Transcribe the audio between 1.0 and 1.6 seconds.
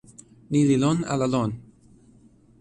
ala lon?